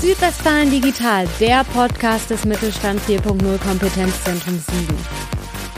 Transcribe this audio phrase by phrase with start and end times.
[0.00, 4.96] Südwestfalen Digital, der Podcast des Mittelstand 4.0 Kompetenzzentrums Siegen.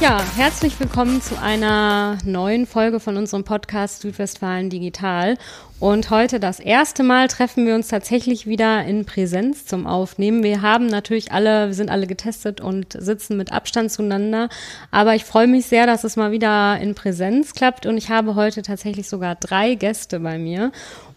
[0.01, 5.39] Ja, herzlich willkommen zu einer neuen Folge von unserem Podcast Südwestfalen Digital.
[5.81, 10.45] Und heute das erste Mal treffen wir uns tatsächlich wieder in Präsenz zum Aufnehmen.
[10.45, 14.49] Wir haben natürlich alle, wir sind alle getestet und sitzen mit Abstand zueinander.
[14.93, 17.87] Aber ich freue mich sehr, dass es mal wieder in Präsenz klappt.
[17.87, 20.71] Und ich habe heute tatsächlich sogar drei Gäste bei mir.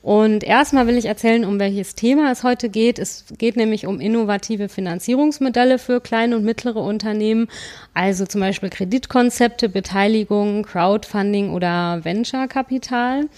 [0.06, 3.00] Und erstmal will ich erzählen, um welches Thema es heute geht.
[3.00, 7.48] Es geht nämlich um innovative Finanzierungsmodelle für kleine und mittlere Unternehmen,
[7.96, 13.30] also zum Beispiel Kreditkonzepte, Beteiligung, Crowdfunding oder Venture-Kapital.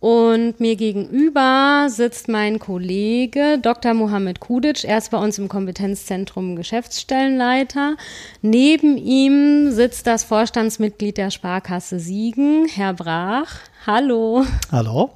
[0.00, 3.94] Und mir gegenüber sitzt mein Kollege Dr.
[3.94, 4.84] Mohamed Kudic.
[4.84, 7.96] Er ist bei uns im Kompetenzzentrum Geschäftsstellenleiter.
[8.42, 13.60] Neben ihm sitzt das Vorstandsmitglied der Sparkasse Siegen, Herr Brach.
[13.86, 14.44] Hallo.
[14.70, 15.12] Hallo.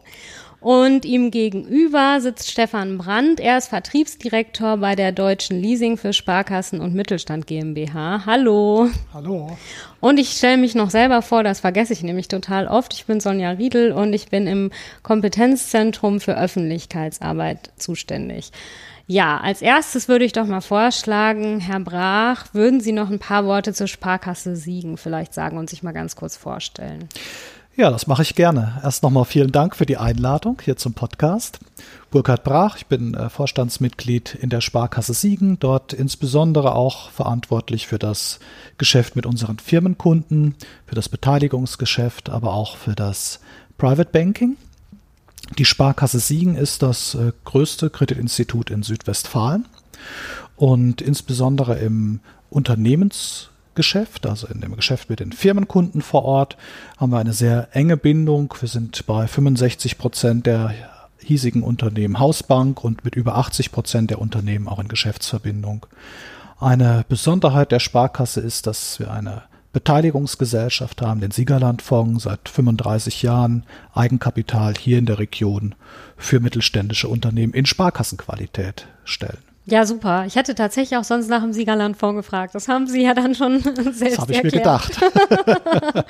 [0.60, 3.40] Und ihm gegenüber sitzt Stefan Brandt.
[3.40, 8.24] Er ist Vertriebsdirektor bei der Deutschen Leasing für Sparkassen und Mittelstand GmbH.
[8.26, 8.88] Hallo.
[9.12, 9.56] Hallo.
[10.00, 12.94] Und ich stelle mich noch selber vor, das vergesse ich nämlich total oft.
[12.94, 14.70] Ich bin Sonja Riedel und ich bin im
[15.02, 18.50] Kompetenzzentrum für Öffentlichkeitsarbeit zuständig.
[19.08, 23.46] Ja, als erstes würde ich doch mal vorschlagen, Herr Brach, würden Sie noch ein paar
[23.46, 27.08] Worte zur Sparkasse Siegen vielleicht sagen und sich mal ganz kurz vorstellen?
[27.78, 28.80] Ja, das mache ich gerne.
[28.82, 31.58] Erst nochmal vielen Dank für die Einladung hier zum Podcast.
[32.10, 37.98] Burkhard Brach, ich bin äh, Vorstandsmitglied in der Sparkasse Siegen, dort insbesondere auch verantwortlich für
[37.98, 38.40] das
[38.78, 40.54] Geschäft mit unseren Firmenkunden,
[40.86, 43.40] für das Beteiligungsgeschäft, aber auch für das
[43.76, 44.56] Private Banking.
[45.58, 49.66] Die Sparkasse Siegen ist das äh, größte Kreditinstitut in Südwestfalen
[50.56, 56.56] und insbesondere im Unternehmens Geschäft, also in dem Geschäft mit den Firmenkunden vor Ort,
[56.96, 58.52] haben wir eine sehr enge Bindung.
[58.58, 60.74] Wir sind bei 65 Prozent der
[61.18, 65.86] hiesigen Unternehmen Hausbank und mit über 80 Prozent der Unternehmen auch in Geschäftsverbindung.
[66.58, 69.42] Eine Besonderheit der Sparkasse ist, dass wir eine
[69.72, 75.74] Beteiligungsgesellschaft haben, den Siegerlandfonds, seit 35 Jahren Eigenkapital hier in der Region
[76.16, 79.42] für mittelständische Unternehmen in Sparkassenqualität stellen.
[79.68, 80.24] Ja, super.
[80.26, 82.54] Ich hätte tatsächlich auch sonst nach dem Siegerlandfonds gefragt.
[82.54, 83.60] Das haben Sie ja dann schon
[83.92, 84.44] selbst Das habe ich erklärt.
[84.44, 85.00] mir gedacht.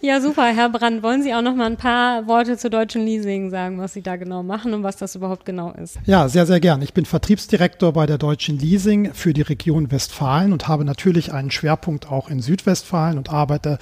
[0.00, 0.44] ja, super.
[0.44, 3.94] Herr Brandt, wollen Sie auch noch mal ein paar Worte zur deutschen Leasing sagen, was
[3.94, 5.98] Sie da genau machen und was das überhaupt genau ist?
[6.04, 6.82] Ja, sehr, sehr gern.
[6.82, 11.50] Ich bin Vertriebsdirektor bei der Deutschen Leasing für die Region Westfalen und habe natürlich einen
[11.50, 13.78] Schwerpunkt auch in Südwestfalen und arbeite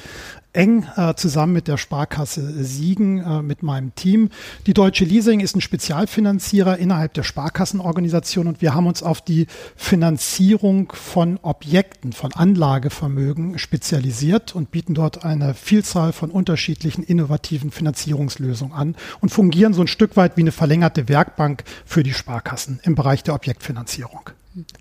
[0.53, 4.29] eng äh, zusammen mit der Sparkasse Siegen, äh, mit meinem Team.
[4.67, 9.47] Die Deutsche Leasing ist ein Spezialfinanzierer innerhalb der Sparkassenorganisation und wir haben uns auf die
[9.77, 18.75] Finanzierung von Objekten, von Anlagevermögen spezialisiert und bieten dort eine Vielzahl von unterschiedlichen innovativen Finanzierungslösungen
[18.75, 22.95] an und fungieren so ein Stück weit wie eine verlängerte Werkbank für die Sparkassen im
[22.95, 24.31] Bereich der Objektfinanzierung.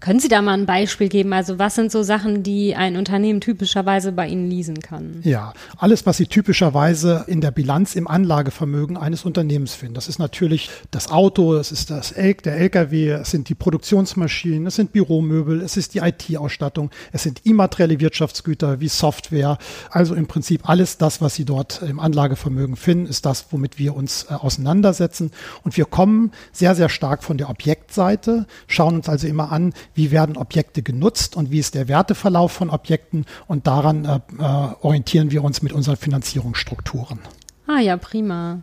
[0.02, 1.32] Können Sie da mal ein Beispiel geben?
[1.32, 5.22] Also was sind so Sachen, die ein Unternehmen typischerweise bei Ihnen leasen kann?
[5.24, 9.94] Ja, alles, was Sie typischerweise in der Bilanz im Anlagevermögen eines Unternehmens finden.
[9.94, 14.68] Das ist natürlich das Auto, es ist das L der LKW, es sind die Produktionsmaschinen,
[14.68, 19.58] es sind Büromöbel, es ist die IT-Ausstattung, es sind immaterielle Wirtschaftsgüter wie Software.
[19.90, 23.96] Also im Prinzip alles das, was Sie dort im Anlagevermögen finden, ist das, womit wir
[23.96, 25.32] uns äh, auseinandersetzen.
[25.64, 29.74] Und wir kommen sehr, sehr stark von der Objektseite, schauen uns also immer an, an,
[29.94, 34.74] wie werden Objekte genutzt und wie ist der Werteverlauf von Objekten und daran äh, äh,
[34.82, 37.20] orientieren wir uns mit unseren Finanzierungsstrukturen.
[37.68, 38.62] Ah ja, prima.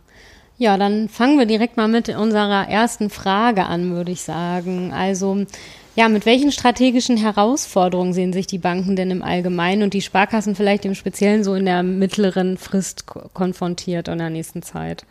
[0.56, 4.92] Ja, dann fangen wir direkt mal mit unserer ersten Frage an, würde ich sagen.
[4.92, 5.47] Also,
[5.94, 10.56] ja, mit welchen strategischen Herausforderungen sehen sich die Banken denn im Allgemeinen und die Sparkassen
[10.56, 15.06] vielleicht im Speziellen so in der mittleren Frist konfrontiert in der nächsten Zeit?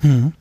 [0.00, 0.32] Mhm.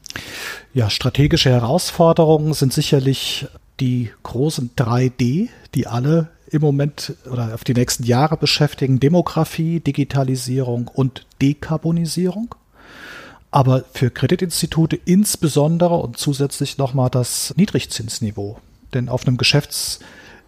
[0.73, 3.47] Ja, strategische Herausforderungen sind sicherlich
[3.79, 10.87] die großen 3D, die alle im Moment oder auf die nächsten Jahre beschäftigen, Demografie, Digitalisierung
[10.87, 12.55] und Dekarbonisierung.
[13.49, 18.57] Aber für Kreditinstitute insbesondere und zusätzlich nochmal das Niedrigzinsniveau.
[18.93, 19.99] Denn auf einem Geschäfts,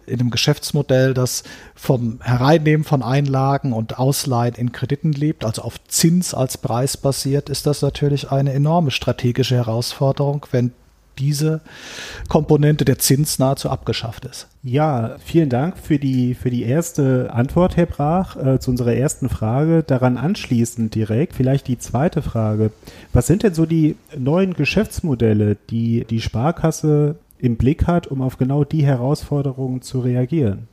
[0.06, 1.42] in einem Geschäftsmodell, das
[1.74, 7.48] vom Hereinnehmen von Einlagen und Ausleihen in Krediten lebt, also auf Zins als Preis basiert,
[7.48, 10.72] ist das natürlich eine enorme strategische Herausforderung, wenn
[11.18, 11.60] diese
[12.28, 14.48] Komponente der Zins nahezu abgeschafft ist.
[14.62, 19.28] Ja, vielen Dank für die, für die erste Antwort, Herr Brach, äh, zu unserer ersten
[19.28, 19.82] Frage.
[19.82, 22.70] Daran anschließend direkt vielleicht die zweite Frage.
[23.12, 28.38] Was sind denn so die neuen Geschäftsmodelle, die die Sparkasse im Blick hat, um auf
[28.38, 30.68] genau die Herausforderungen zu reagieren?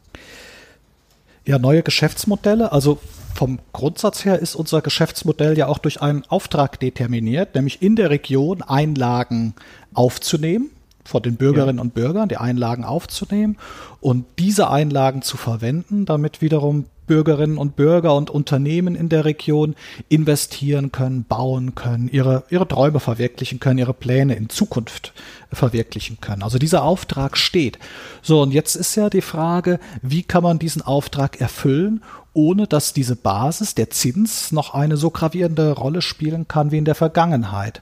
[1.45, 2.71] Ja, neue Geschäftsmodelle.
[2.71, 2.99] Also
[3.33, 8.09] vom Grundsatz her ist unser Geschäftsmodell ja auch durch einen Auftrag determiniert, nämlich in der
[8.09, 9.53] Region Einlagen
[9.93, 10.69] aufzunehmen,
[11.03, 11.81] von den Bürgerinnen ja.
[11.81, 13.57] und Bürgern, die Einlagen aufzunehmen
[13.99, 19.75] und diese Einlagen zu verwenden, damit wiederum Bürgerinnen und Bürger und Unternehmen in der Region
[20.07, 25.13] investieren können, bauen können, ihre, ihre Träume verwirklichen können, ihre Pläne in Zukunft
[25.55, 26.43] verwirklichen können.
[26.43, 27.79] Also dieser Auftrag steht.
[28.21, 32.01] So, und jetzt ist ja die Frage, wie kann man diesen Auftrag erfüllen,
[32.33, 36.85] ohne dass diese Basis, der Zins, noch eine so gravierende Rolle spielen kann wie in
[36.85, 37.81] der Vergangenheit.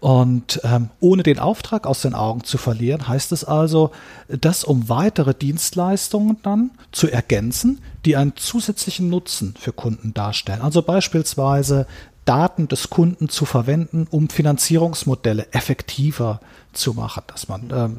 [0.00, 3.90] Und ähm, ohne den Auftrag aus den Augen zu verlieren, heißt es also,
[4.28, 10.62] das um weitere Dienstleistungen dann zu ergänzen, die einen zusätzlichen Nutzen für Kunden darstellen.
[10.62, 11.86] Also beispielsweise
[12.24, 16.59] Daten des Kunden zu verwenden, um Finanzierungsmodelle effektiver zu
[16.92, 17.96] machen, dass man, ähm,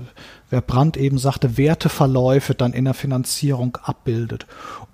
[0.49, 4.45] wer Brandt eben sagte, Werteverläufe dann in der Finanzierung abbildet.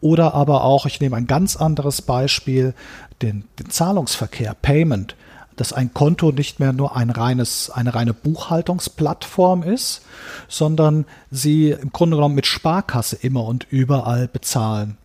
[0.01, 2.73] Oder aber auch, ich nehme ein ganz anderes Beispiel,
[3.21, 5.15] den, den Zahlungsverkehr, Payment,
[5.55, 10.03] dass ein Konto nicht mehr nur ein reines, eine reine Buchhaltungsplattform ist,
[10.47, 14.97] sondern sie im Grunde genommen mit Sparkasse immer und überall bezahlen.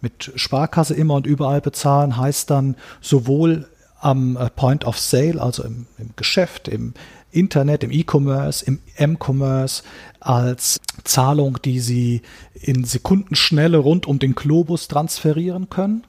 [0.00, 3.66] Mit Sparkasse immer und überall bezahlen heißt dann sowohl
[4.00, 6.92] am äh, Point of Sale, also im, im Geschäft, im
[7.34, 9.82] Internet, im E-Commerce, im M-Commerce
[10.20, 12.22] als Zahlung, die sie
[12.54, 16.04] in Sekundenschnelle rund um den Globus transferieren können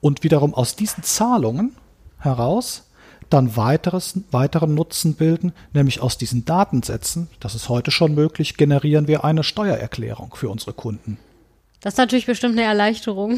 [0.00, 1.76] und wiederum aus diesen Zahlungen
[2.18, 2.84] heraus
[3.30, 9.08] dann weiteres, weiteren Nutzen bilden, nämlich aus diesen Datensätzen, das ist heute schon möglich, generieren
[9.08, 11.18] wir eine Steuererklärung für unsere Kunden.
[11.80, 13.36] Das ist natürlich bestimmt eine Erleichterung.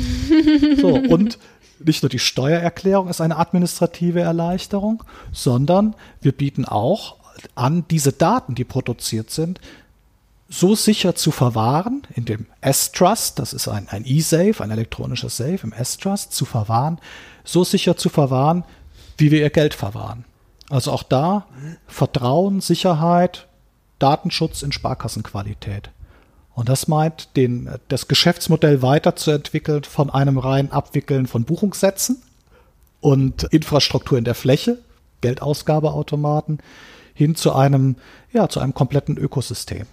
[0.80, 1.38] So, und
[1.78, 7.16] nicht nur die Steuererklärung ist eine administrative Erleichterung, sondern wir bieten auch
[7.54, 9.60] an, diese Daten, die produziert sind,
[10.48, 15.58] so sicher zu verwahren, in dem S-Trust, das ist ein, ein E-Safe, ein elektronischer Safe
[15.62, 16.98] im S-Trust, zu verwahren,
[17.44, 18.64] so sicher zu verwahren,
[19.18, 20.24] wie wir ihr Geld verwahren.
[20.70, 21.46] Also auch da
[21.86, 23.48] Vertrauen, Sicherheit,
[23.98, 25.90] Datenschutz in Sparkassenqualität.
[26.56, 32.22] Und das meint, den, das Geschäftsmodell weiterzuentwickeln von einem reinen Abwickeln von Buchungssätzen
[33.02, 34.78] und Infrastruktur in der Fläche,
[35.20, 36.60] Geldausgabeautomaten,
[37.12, 37.96] hin zu einem,
[38.32, 39.86] ja, zu einem kompletten Ökosystem.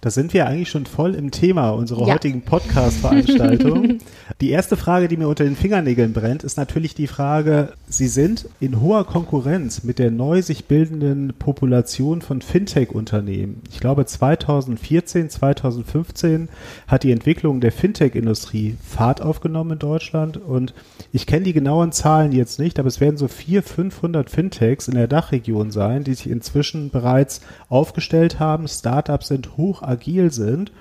[0.00, 2.14] Da sind wir eigentlich schon voll im Thema unserer ja.
[2.14, 3.98] heutigen Podcast-Veranstaltung.
[4.40, 8.48] die erste Frage, die mir unter den Fingernägeln brennt, ist natürlich die Frage, Sie sind
[8.58, 13.62] in hoher Konkurrenz mit der neu sich bildenden Population von Fintech-Unternehmen.
[13.70, 16.48] Ich glaube, 2014, 2015
[16.88, 20.74] hat die Entwicklung der Fintech-Industrie Fahrt aufgenommen in Deutschland und
[21.12, 24.94] ich kenne die genauen Zahlen jetzt nicht, aber es werden so 400, 500 Fintechs in
[24.94, 28.66] der Dachregion sein, die sich inzwischen bereits aufgestellt haben.
[28.66, 30.72] Startups sind hoch agil sind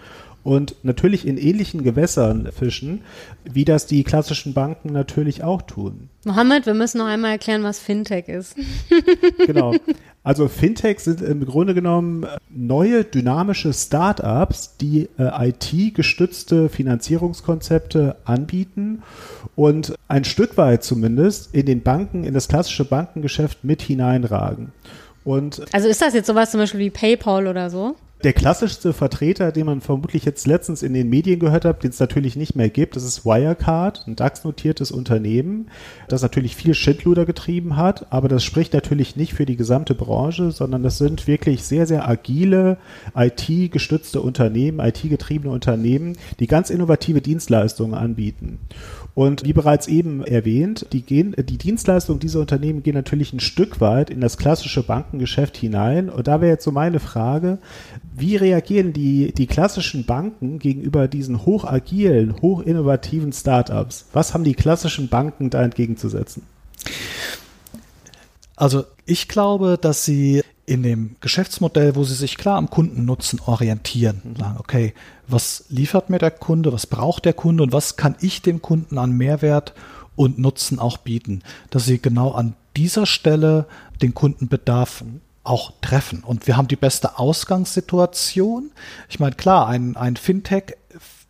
[0.43, 3.01] und natürlich in ähnlichen Gewässern fischen,
[3.43, 6.09] wie das die klassischen Banken natürlich auch tun.
[6.25, 8.55] Mohammed, wir müssen noch einmal erklären, was Fintech ist.
[9.45, 9.75] genau.
[10.23, 19.03] Also Fintech sind im Grunde genommen neue dynamische Startups, die äh, IT-gestützte Finanzierungskonzepte anbieten
[19.55, 24.71] und ein Stück weit zumindest in den Banken, in das klassische Bankengeschäft mit hineinragen.
[25.25, 27.95] Und also ist das jetzt sowas zum Beispiel wie PayPal oder so?
[28.21, 32.01] Der klassischste Vertreter, den man vermutlich jetzt letztens in den Medien gehört hat, den es
[32.01, 35.71] natürlich nicht mehr gibt, das ist Wirecard, ein DAX-notiertes Unternehmen,
[36.09, 40.51] das natürlich viel Schindluder getrieben hat, aber das spricht natürlich nicht für die gesamte Branche,
[40.51, 42.77] sondern das sind wirklich sehr, sehr agile,
[43.15, 48.59] IT-gestützte Unternehmen, IT-getriebene Unternehmen, die ganz innovative Dienstleistungen anbieten.
[49.15, 53.81] Und wie bereits eben erwähnt, die, gehen, die Dienstleistungen dieser Unternehmen gehen natürlich ein Stück
[53.81, 56.09] weit in das klassische Bankengeschäft hinein.
[56.09, 57.57] Und da wäre jetzt so meine Frage,
[58.15, 64.05] wie reagieren die, die klassischen Banken gegenüber diesen hochagilen, hochinnovativen Startups?
[64.13, 66.43] Was haben die klassischen Banken da entgegenzusetzen?
[68.55, 74.21] Also ich glaube, dass sie in dem Geschäftsmodell, wo sie sich klar am Kundennutzen orientieren,
[74.23, 74.35] mhm.
[74.35, 74.93] sagen, okay,
[75.31, 78.97] was liefert mir der Kunde, was braucht der Kunde und was kann ich dem Kunden
[78.97, 79.73] an Mehrwert
[80.15, 83.65] und Nutzen auch bieten, dass sie genau an dieser Stelle
[84.01, 85.03] den Kundenbedarf
[85.43, 86.23] auch treffen.
[86.23, 88.71] Und wir haben die beste Ausgangssituation.
[89.09, 90.75] Ich meine, klar, ein, ein Fintech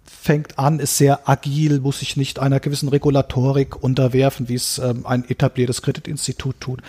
[0.03, 5.06] fängt an, ist sehr agil, muss sich nicht einer gewissen Regulatorik unterwerfen, wie es ähm,
[5.06, 6.82] ein etabliertes Kreditinstitut tut.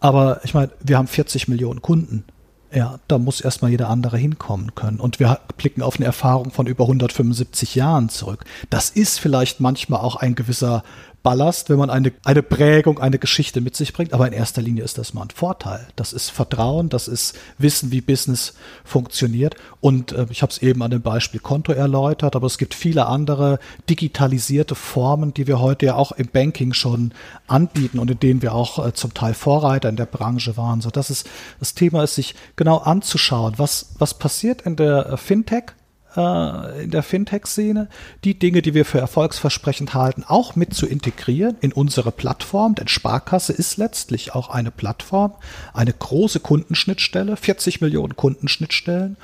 [0.00, 2.24] Aber ich meine, wir haben 40 Millionen Kunden.
[2.72, 5.00] Ja, da muss erstmal jeder andere hinkommen können.
[5.00, 8.44] Und wir blicken auf eine Erfahrung von über 175 Jahren zurück.
[8.68, 10.82] Das ist vielleicht manchmal auch ein gewisser
[11.22, 14.12] Ballast, wenn man eine, eine Prägung, eine Geschichte mit sich bringt.
[14.12, 15.86] Aber in erster Linie ist das mal ein Vorteil.
[15.96, 19.56] Das ist Vertrauen, das ist Wissen, wie Business funktioniert.
[19.80, 23.06] Und äh, ich habe es eben an dem Beispiel Konto erläutert, aber es gibt viele
[23.06, 23.58] andere
[23.90, 27.12] digitalisierte Formen, die wir heute ja auch im Banking schon
[27.46, 30.80] anbieten und in denen wir auch äh, zum Teil Vorreiter in der Branche waren.
[30.80, 35.16] So, das ist das Thema ist, sich genau anzuschauen, was was passiert in der äh,
[35.16, 35.72] Fintech
[36.16, 37.88] äh, in der Fintech-Szene,
[38.24, 42.74] die Dinge, die wir für erfolgsversprechend halten, auch mit zu integrieren in unsere Plattform.
[42.74, 45.34] Denn Sparkasse ist letztlich auch eine Plattform,
[45.72, 49.16] eine große Kundenschnittstelle, 40 Millionen Kundenschnittstellen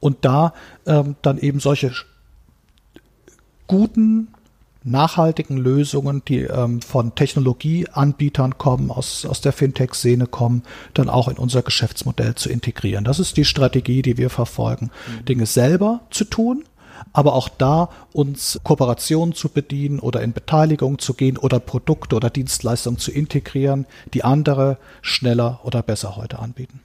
[0.00, 0.54] und da
[0.86, 1.92] ähm, dann eben solche
[3.66, 4.28] guten
[4.90, 10.62] nachhaltigen Lösungen, die ähm, von Technologieanbietern kommen, aus, aus der Fintech-Szene kommen,
[10.94, 13.04] dann auch in unser Geschäftsmodell zu integrieren.
[13.04, 14.90] Das ist die Strategie, die wir verfolgen.
[15.20, 15.24] Mhm.
[15.24, 16.64] Dinge selber zu tun,
[17.12, 22.30] aber auch da uns Kooperationen zu bedienen oder in Beteiligung zu gehen oder Produkte oder
[22.30, 26.80] Dienstleistungen zu integrieren, die andere schneller oder besser heute anbieten.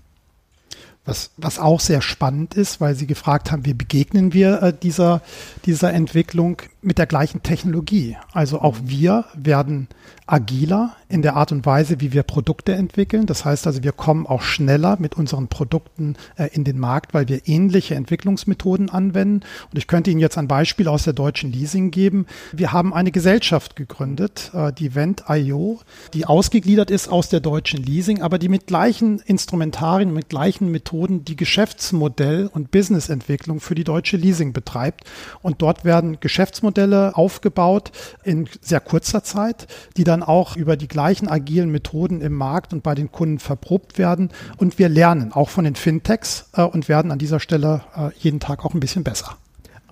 [1.06, 5.22] Was, was auch sehr spannend ist, weil Sie gefragt haben, wie begegnen wir äh, dieser,
[5.66, 8.18] dieser Entwicklung mit der gleichen Technologie.
[8.32, 8.90] Also auch mhm.
[8.90, 9.88] wir werden
[10.26, 13.26] agiler in der Art und Weise, wie wir Produkte entwickeln.
[13.26, 17.28] Das heißt also, wir kommen auch schneller mit unseren Produkten äh, in den Markt, weil
[17.28, 19.46] wir ähnliche Entwicklungsmethoden anwenden.
[19.72, 22.26] Und ich könnte Ihnen jetzt ein Beispiel aus der deutschen Leasing geben.
[22.52, 25.80] Wir haben eine Gesellschaft gegründet, äh, die Vent.io,
[26.14, 31.26] die ausgegliedert ist aus der deutschen Leasing, aber die mit gleichen Instrumentarien, mit gleichen Methoden
[31.26, 35.04] die Geschäftsmodell- und Businessentwicklung für die deutsche Leasing betreibt.
[35.42, 36.73] Und dort werden Geschäftsmodelle
[37.14, 37.92] aufgebaut
[38.24, 42.84] in sehr kurzer Zeit, die dann auch über die gleichen agilen Methoden im Markt und
[42.84, 44.30] bei den Kunden verprobt werden.
[44.58, 48.40] Und wir lernen auch von den Fintechs äh, und werden an dieser Stelle äh, jeden
[48.40, 49.38] Tag auch ein bisschen besser.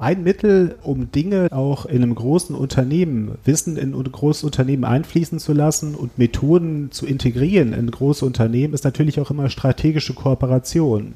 [0.02, 5.38] Ein Mittel, um Dinge auch in einem großen Unternehmen, Wissen in ein großes Unternehmen einfließen
[5.38, 11.14] zu lassen und Methoden zu integrieren in große Unternehmen, ist natürlich auch immer strategische Kooperation.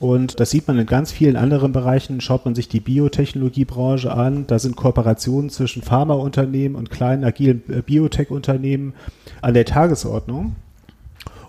[0.00, 2.20] Und das sieht man in ganz vielen anderen Bereichen.
[2.20, 7.82] Schaut man sich die Biotechnologiebranche an, da sind Kooperationen zwischen Pharmaunternehmen und kleinen agilen äh,
[7.82, 8.94] Biotech-Unternehmen
[9.40, 10.56] an der Tagesordnung.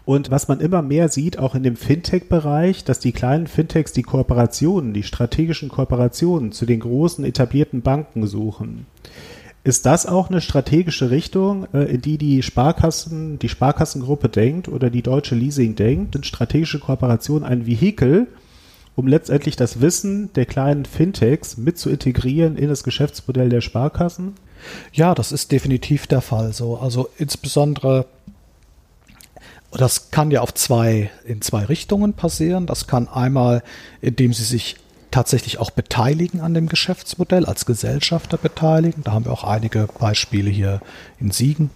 [0.06, 4.04] Und was man immer mehr sieht, auch in dem Fintech-Bereich, dass die kleinen Fintechs die
[4.04, 8.86] Kooperationen, die strategischen Kooperationen zu den großen etablierten Banken suchen.
[9.66, 14.92] Ist das auch eine strategische Richtung, äh, in die die Sparkassen, die Sparkassengruppe denkt oder
[14.92, 16.14] die Deutsche Leasing denkt?
[16.14, 18.28] Sind strategische Kooperationen ein Vehikel,
[18.96, 24.36] um letztendlich das Wissen der kleinen Fintechs mit zu integrieren in das Geschäftsmodell der Sparkassen?
[24.94, 26.78] Ja, das ist definitiv der Fall so.
[26.78, 28.06] Also insbesondere
[29.72, 32.68] das kann ja auf zwei, in zwei Richtungen passieren.
[32.68, 33.64] Das kann einmal,
[34.00, 34.78] indem sie sich
[35.16, 39.02] tatsächlich auch beteiligen an dem Geschäftsmodell, als Gesellschafter beteiligen.
[39.02, 40.82] Da haben wir auch einige Beispiele hier
[41.22, 41.70] in Siegen.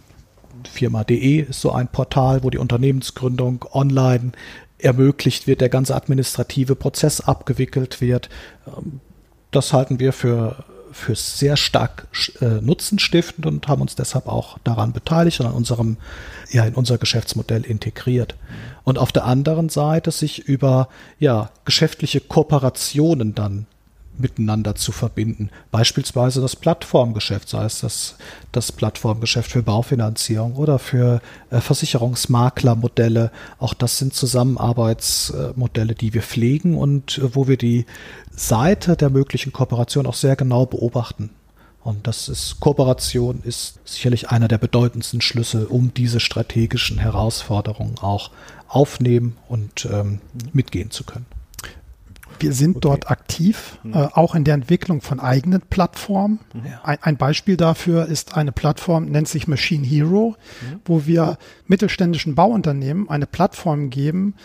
[0.70, 4.34] Firma.de ist so ein Portal, wo die Unternehmensgründung online
[4.78, 8.28] ermöglicht wird, der ganze administrative Prozess abgewickelt wird.
[8.68, 9.00] Ähm,
[9.52, 12.08] das halten wir für, für sehr stark
[12.42, 15.98] äh, nutzenstiftend und haben uns deshalb auch daran beteiligt und an unserem,
[16.52, 18.36] ja, in unser Geschäftsmodell integriert.
[18.84, 23.68] Und auf der anderen Seite sich über ja, geschäftliche Kooperationen dann
[24.20, 25.50] miteinander zu verbinden.
[25.72, 28.16] Beispielsweise das Plattformgeschäft, sei es das,
[28.52, 33.32] das Plattformgeschäft für Baufinanzierung oder für äh, Versicherungsmaklermodelle.
[33.58, 37.86] Auch das sind Zusammenarbeitsmodelle, die wir pflegen und äh, wo wir die
[38.32, 41.32] Seite der möglichen Kooperation auch sehr genau beobachten.
[41.82, 48.32] Und das ist Kooperation ist sicherlich einer der bedeutendsten Schlüssel, um diese strategischen Herausforderungen auch
[48.68, 50.22] aufnehmen und ähm,
[50.54, 51.26] mitgehen zu können.
[52.40, 52.82] Wir sind okay.
[52.82, 53.94] dort aktiv, mhm.
[53.94, 56.40] äh, auch in der Entwicklung von eigenen Plattformen.
[56.54, 56.62] Mhm.
[56.84, 60.80] Ein, ein, Beispiel dafür ist eine Plattform, nennt sich Machine Hero, mhm.
[60.86, 64.36] wo wir mittelständischen Bauunternehmen eine Plattform geben,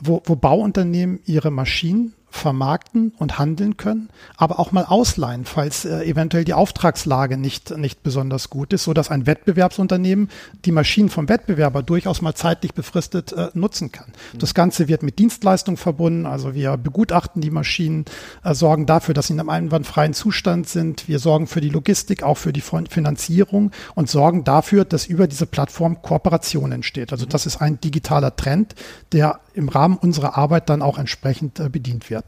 [0.00, 6.02] wo, wo Bauunternehmen ihre Maschinen vermarkten und handeln können, aber auch mal ausleihen, falls äh,
[6.04, 10.28] eventuell die Auftragslage nicht, nicht besonders gut ist, so dass ein Wettbewerbsunternehmen
[10.64, 14.08] die Maschinen vom Wettbewerber durchaus mal zeitlich befristet äh, nutzen kann.
[14.32, 14.38] Mhm.
[14.38, 18.04] Das Ganze wird mit Dienstleistung verbunden, also wir begutachten die Maschinen,
[18.42, 22.22] äh, sorgen dafür, dass sie in einem einwandfreien Zustand sind, wir sorgen für die Logistik,
[22.22, 27.12] auch für die Finanzierung und sorgen dafür, dass über diese Plattform Kooperation entsteht.
[27.12, 27.30] Also mhm.
[27.30, 28.74] das ist ein digitaler Trend,
[29.12, 32.23] der im Rahmen unserer Arbeit dann auch entsprechend äh, bedient wird.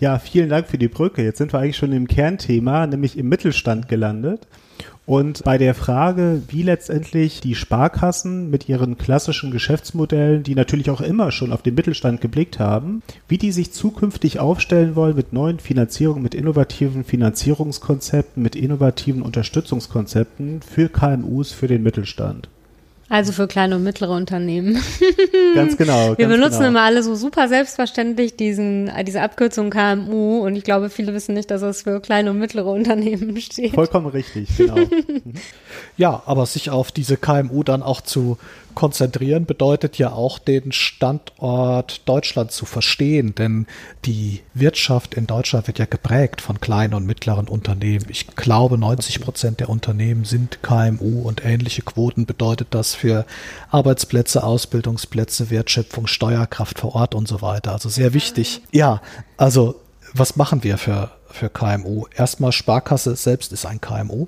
[0.00, 1.22] Ja, vielen Dank für die Brücke.
[1.22, 4.46] Jetzt sind wir eigentlich schon im Kernthema, nämlich im Mittelstand gelandet.
[5.06, 11.00] Und bei der Frage, wie letztendlich die Sparkassen mit ihren klassischen Geschäftsmodellen, die natürlich auch
[11.00, 15.60] immer schon auf den Mittelstand geblickt haben, wie die sich zukünftig aufstellen wollen mit neuen
[15.60, 22.50] Finanzierungen, mit innovativen Finanzierungskonzepten, mit innovativen Unterstützungskonzepten für KMUs, für den Mittelstand.
[23.10, 24.78] Also für kleine und mittlere Unternehmen.
[25.54, 26.10] Ganz genau.
[26.18, 26.68] Wir ganz benutzen genau.
[26.68, 31.34] immer alle so super selbstverständlich diesen, äh, diese Abkürzung KMU und ich glaube, viele wissen
[31.34, 33.74] nicht, dass es für kleine und mittlere Unternehmen steht.
[33.74, 34.76] Vollkommen richtig, genau.
[35.96, 38.38] Ja, aber sich auf diese KMU dann auch zu
[38.74, 43.66] konzentrieren, bedeutet ja auch den Standort Deutschland zu verstehen, denn
[44.04, 48.06] die Wirtschaft in Deutschland wird ja geprägt von kleinen und mittleren Unternehmen.
[48.08, 53.26] Ich glaube, 90 Prozent der Unternehmen sind KMU und ähnliche Quoten bedeutet das für
[53.70, 57.72] Arbeitsplätze, Ausbildungsplätze, Wertschöpfung, Steuerkraft vor Ort und so weiter.
[57.72, 58.62] Also sehr wichtig.
[58.72, 59.02] Ja,
[59.36, 59.80] also
[60.14, 62.06] was machen wir für, für KMU?
[62.14, 64.26] Erstmal Sparkasse selbst ist ein KMU.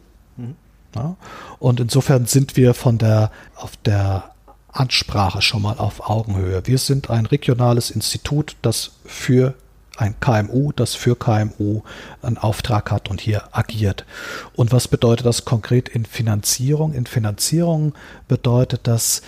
[0.94, 1.16] Ja,
[1.58, 4.30] und insofern sind wir von der, auf der
[4.72, 6.62] Ansprache schon mal auf Augenhöhe.
[6.64, 9.54] Wir sind ein regionales Institut, das für
[9.96, 11.82] ein KMU, das für KMU
[12.22, 14.06] einen Auftrag hat und hier agiert.
[14.54, 16.94] Und was bedeutet das konkret in Finanzierung?
[16.94, 17.94] In Finanzierung
[18.26, 19.22] bedeutet das,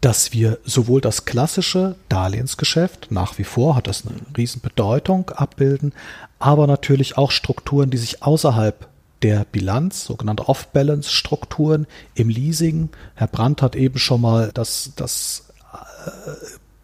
[0.00, 5.92] dass wir sowohl das klassische Darlehensgeschäft, nach wie vor hat das eine Riesenbedeutung, abbilden,
[6.38, 8.86] aber natürlich auch Strukturen, die sich außerhalb
[9.22, 12.90] der Bilanz, sogenannte Off-Balance-Strukturen im Leasing.
[13.14, 16.30] Herr Brandt hat eben schon mal das, das äh,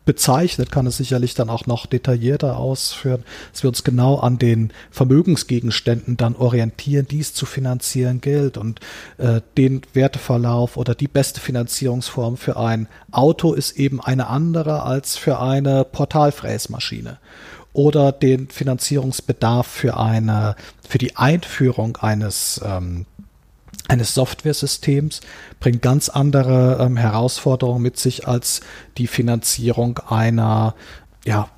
[0.09, 4.73] bezeichnet, kann es sicherlich dann auch noch detaillierter ausführen, dass wir uns genau an den
[4.91, 8.81] Vermögensgegenständen dann orientieren, dies zu finanzieren gilt und
[9.19, 15.19] äh, den Werteverlauf oder die beste Finanzierungsform für ein Auto ist eben eine andere als
[15.19, 17.19] für eine Portalfräsmaschine
[17.73, 20.57] oder den Finanzierungsbedarf für eine,
[20.87, 23.07] für die Einführung eines, ähm,
[23.89, 25.21] eines Softwaresystems
[25.61, 28.61] bringt ganz andere ähm, Herausforderungen mit sich als
[28.97, 30.75] die Finanzierung einer,
[31.25, 31.49] ja,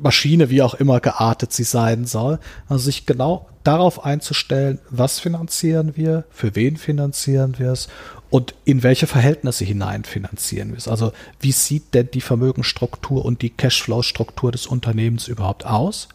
[0.00, 2.38] Maschine, wie auch immer geartet sie sein soll.
[2.68, 7.88] Also sich genau darauf einzustellen, was finanzieren wir, für wen finanzieren wir es
[8.30, 10.88] und in welche Verhältnisse hinein finanzieren wir es.
[10.88, 16.08] Also wie sieht denn die Vermögensstruktur und die Cashflow-Struktur des Unternehmens überhaupt aus?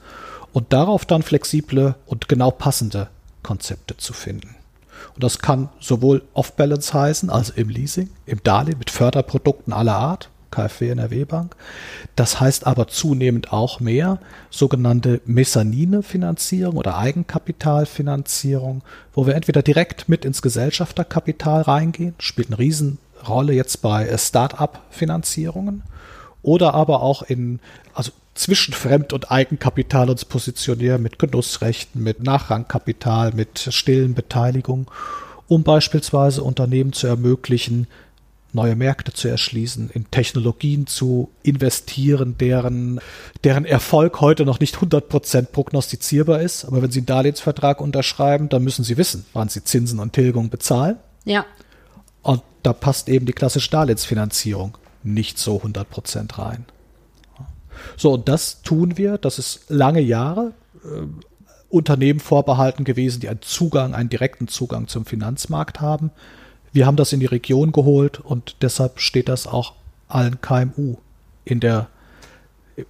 [0.53, 3.09] Und darauf dann flexible und genau passende
[3.43, 4.55] Konzepte zu finden.
[5.13, 10.29] Und das kann sowohl Off-Balance heißen, also im Leasing, im Darlehen mit Förderprodukten aller Art,
[10.55, 11.55] KfW NRW Bank.
[12.15, 18.81] Das heißt aber zunehmend auch mehr sogenannte Mezzanine-Finanzierung oder Eigenkapitalfinanzierung,
[19.13, 25.83] wo wir entweder direkt mit ins Gesellschafterkapital reingehen, spielt eine Riesenrolle jetzt bei Start-up-Finanzierungen,
[26.41, 27.59] oder aber auch in,
[27.95, 34.91] also zwischen Fremd- und Eigenkapital uns positionieren mit Genussrechten, mit Nachrangkapital, mit stillen Beteiligung,
[35.47, 37.87] um beispielsweise Unternehmen zu ermöglichen,
[38.55, 42.99] neue Märkte zu erschließen, in Technologien zu investieren, deren,
[43.43, 46.65] deren Erfolg heute noch nicht 100% prognostizierbar ist.
[46.65, 50.49] Aber wenn Sie einen Darlehensvertrag unterschreiben, dann müssen Sie wissen, wann Sie Zinsen und Tilgung
[50.49, 50.97] bezahlen.
[51.25, 51.45] Ja.
[52.23, 56.65] Und da passt eben die klassische Darlehensfinanzierung nicht so 100% rein.
[57.97, 61.05] So, und das tun wir, das ist lange Jahre äh,
[61.69, 66.11] Unternehmen vorbehalten gewesen, die einen Zugang, einen direkten Zugang zum Finanzmarkt haben.
[66.75, 69.75] Wir haben das in die Region geholt und deshalb steht das auch
[70.09, 70.97] allen KMU
[71.45, 71.87] in der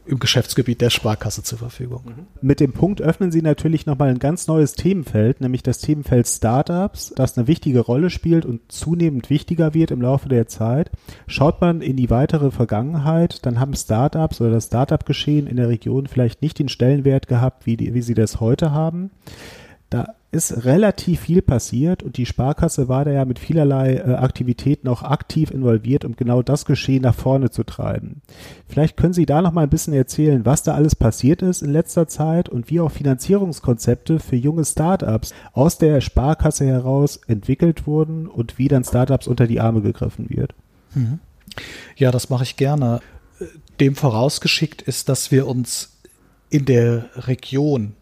[0.07, 2.25] im Geschäftsgebiet der Sparkasse zur Verfügung.
[2.41, 7.13] Mit dem Punkt öffnen Sie natürlich nochmal ein ganz neues Themenfeld, nämlich das Themenfeld Startups,
[7.15, 10.89] das eine wichtige Rolle spielt und zunehmend wichtiger wird im Laufe der Zeit.
[11.27, 16.07] Schaut man in die weitere Vergangenheit, dann haben Startups oder das Startup-Geschehen in der Region
[16.07, 19.11] vielleicht nicht den Stellenwert gehabt, wie, die, wie sie das heute haben.
[19.91, 24.89] Da ist relativ viel passiert und die Sparkasse war da ja mit vielerlei äh, Aktivitäten
[24.89, 28.21] auch aktiv involviert, um genau das Geschehen nach vorne zu treiben.
[28.67, 31.71] Vielleicht können Sie da noch mal ein bisschen erzählen, was da alles passiert ist in
[31.71, 38.27] letzter Zeit und wie auch Finanzierungskonzepte für junge Startups aus der Sparkasse heraus entwickelt wurden
[38.27, 40.53] und wie dann Startups unter die Arme gegriffen wird.
[40.93, 41.19] Mhm.
[41.95, 42.99] Ja, das mache ich gerne.
[43.79, 45.97] Dem vorausgeschickt ist, dass wir uns
[46.49, 47.93] in der Region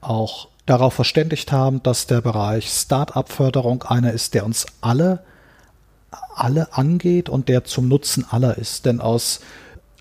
[0.00, 5.20] auch darauf verständigt haben, dass der Bereich Start-up-Förderung einer ist, der uns alle,
[6.34, 8.84] alle angeht und der zum Nutzen aller ist.
[8.84, 9.40] Denn aus,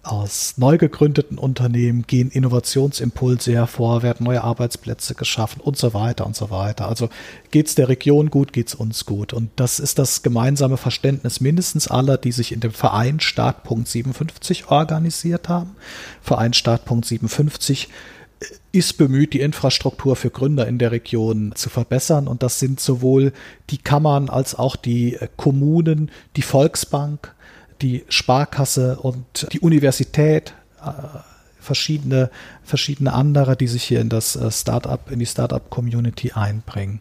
[0.04, 6.36] aus neu gegründeten Unternehmen gehen Innovationsimpulse hervor, werden neue Arbeitsplätze geschaffen und so weiter und
[6.36, 6.90] so weiter.
[6.90, 7.10] Also
[7.52, 9.32] geht's der Region gut, geht's uns gut.
[9.32, 14.70] Und das ist das gemeinsame Verständnis mindestens aller, die sich in dem Verein Startpunkt 57
[14.70, 15.78] organisiert haben.
[16.22, 17.88] Verein Startpunkt 57
[18.72, 22.28] ist bemüht, die Infrastruktur für Gründer in der Region zu verbessern.
[22.28, 23.34] Und das sind sowohl
[23.70, 27.34] die Kammern als auch die Kommunen, die Volksbank,
[27.82, 30.92] die Sparkasse und die Universität, äh,
[31.60, 32.30] verschiedene
[32.68, 37.00] verschiedene andere, die sich hier in das äh, Startup, in die Startup-Community einbringen.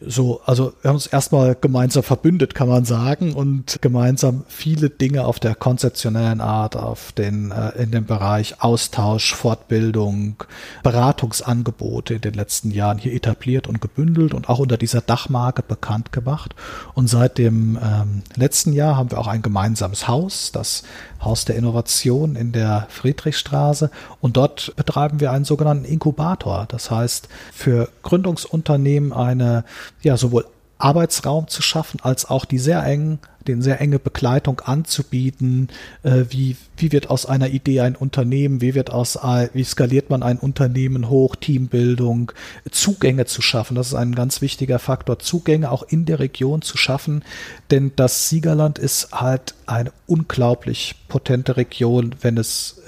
[0.00, 5.26] So, also wir haben uns erstmal gemeinsam verbündet, kann man sagen, und gemeinsam viele Dinge
[5.26, 10.36] auf der konzeptionellen Art, auf den, äh, in dem Bereich Austausch, Fortbildung,
[10.82, 16.12] Beratungsangebote in den letzten Jahren hier etabliert und gebündelt und auch unter dieser Dachmarke bekannt
[16.12, 16.54] gemacht.
[16.94, 20.82] Und seit dem ähm, letzten Jahr haben wir auch ein gemeinsames Haus, das
[21.20, 23.90] Haus der Innovation in der Friedrichstraße.
[24.20, 26.66] Und dort betreiben wir einen sogenannten Inkubator.
[26.68, 29.64] Das heißt, für Gründungsunternehmen eine,
[30.02, 30.46] ja, sowohl
[30.78, 35.68] Arbeitsraum zu schaffen, als auch die sehr engen, den sehr enge Begleitung anzubieten.
[36.04, 38.60] Äh, wie, wie wird aus einer Idee ein Unternehmen?
[38.60, 39.18] Wie wird aus,
[39.52, 41.34] wie skaliert man ein Unternehmen hoch?
[41.34, 42.30] Teambildung,
[42.70, 43.74] Zugänge zu schaffen.
[43.74, 45.18] Das ist ein ganz wichtiger Faktor.
[45.18, 47.24] Zugänge auch in der Region zu schaffen.
[47.72, 52.80] Denn das Siegerland ist halt eine unglaublich potente Region, wenn es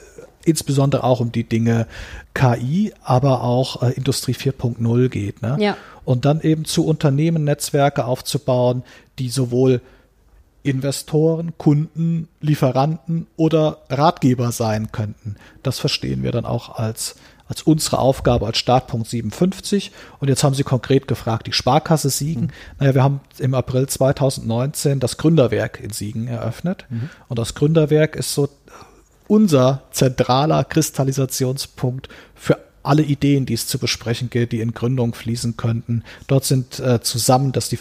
[0.44, 1.86] insbesondere auch um die Dinge
[2.34, 5.42] KI, aber auch äh, Industrie 4.0 geht.
[5.42, 5.56] Ne?
[5.60, 5.76] Ja.
[6.04, 8.82] Und dann eben zu Unternehmen Netzwerke aufzubauen,
[9.18, 9.80] die sowohl
[10.62, 15.36] Investoren, Kunden, Lieferanten oder Ratgeber sein könnten.
[15.62, 17.16] Das verstehen wir dann auch als,
[17.48, 19.90] als unsere Aufgabe als Startpunkt 57.
[20.18, 22.44] Und jetzt haben Sie konkret gefragt, die Sparkasse Siegen.
[22.44, 22.50] Mhm.
[22.78, 26.84] Naja, wir haben im April 2019 das Gründerwerk in Siegen eröffnet.
[26.90, 27.08] Mhm.
[27.28, 28.48] Und das Gründerwerk ist so
[29.30, 35.56] unser zentraler Kristallisationspunkt für alle Ideen, die es zu besprechen gilt, die in Gründung fließen
[35.56, 36.02] könnten.
[36.26, 37.78] Dort sind äh, zusammen, dass die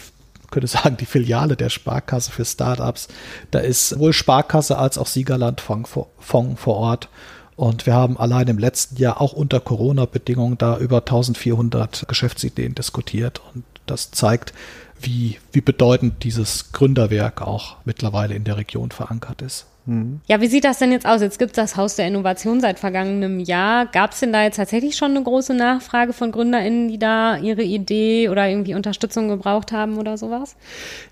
[0.52, 3.08] könnte sagen, die Filiale der Sparkasse für Startups.
[3.50, 7.08] Da ist sowohl Sparkasse als auch Siegerlandfonds vor Ort.
[7.56, 13.40] Und wir haben allein im letzten Jahr auch unter Corona-Bedingungen da über 1400 Geschäftsideen diskutiert.
[13.54, 14.52] Und das zeigt,
[15.00, 19.66] wie, wie bedeutend dieses Gründerwerk auch mittlerweile in der Region verankert ist.
[19.90, 20.20] Mhm.
[20.28, 21.20] Ja, wie sieht das denn jetzt aus?
[21.20, 23.86] Jetzt gibt es das Haus der Innovation seit vergangenem Jahr.
[23.86, 27.64] Gab es denn da jetzt tatsächlich schon eine große Nachfrage von GründerInnen, die da ihre
[27.64, 30.54] Idee oder irgendwie Unterstützung gebraucht haben oder sowas?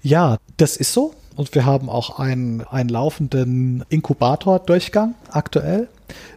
[0.03, 1.12] Ja, das ist so.
[1.35, 5.88] Und wir haben auch einen, einen laufenden Inkubator-Durchgang aktuell.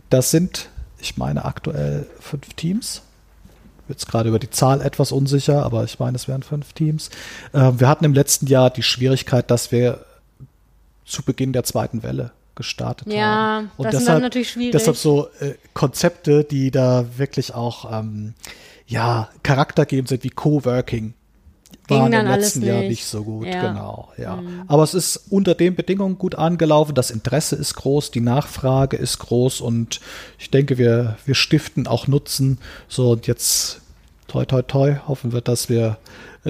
[0.09, 3.03] Das sind, ich meine, aktuell fünf Teams
[3.87, 7.09] jetzt gerade über die Zahl etwas unsicher, aber ich meine, es wären fünf Teams.
[7.51, 10.05] Äh, wir hatten im letzten Jahr die Schwierigkeit, dass wir
[11.11, 13.71] zu Beginn der zweiten Welle gestartet ja, haben.
[13.77, 14.71] Und das deshalb, ist natürlich schwierig.
[14.71, 18.33] Deshalb so äh, Konzepte, die da wirklich auch ähm,
[18.87, 21.13] ja, Charakter geben sind, wie Coworking.
[21.87, 23.67] Waren im letzten Jahr nicht so gut, ja.
[23.67, 24.37] genau, ja.
[24.37, 24.63] Mhm.
[24.67, 26.95] Aber es ist unter den Bedingungen gut angelaufen.
[26.95, 29.99] Das Interesse ist groß, die Nachfrage ist groß und
[30.39, 32.59] ich denke, wir, wir stiften auch Nutzen.
[32.87, 33.81] So, und jetzt
[34.27, 35.97] toi toi toi, hoffen wir, dass wir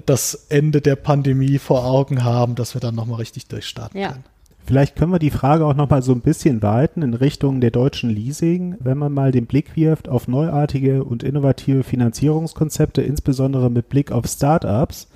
[0.06, 4.10] das Ende der Pandemie vor Augen haben, dass wir dann nochmal richtig durchstarten ja.
[4.10, 4.24] können.
[4.66, 7.72] Vielleicht können wir die Frage auch noch mal so ein bisschen weiten in Richtung der
[7.72, 13.90] deutschen Leasing, wenn man mal den Blick wirft auf neuartige und innovative Finanzierungskonzepte, insbesondere mit
[13.90, 15.08] Blick auf Startups.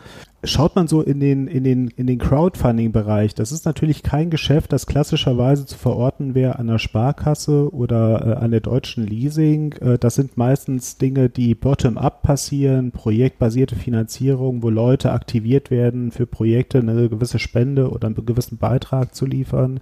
[0.48, 4.72] Schaut man so in den, in den, in den Crowdfunding-Bereich, das ist natürlich kein Geschäft,
[4.74, 9.74] das klassischerweise zu verorten wäre an der Sparkasse oder äh, an der deutschen Leasing.
[9.74, 16.28] Äh, das sind meistens Dinge, die bottom-up passieren, projektbasierte Finanzierung, wo Leute aktiviert werden, für
[16.28, 19.80] Projekte eine gewisse Spende oder einen gewissen Beitrag zu liefern.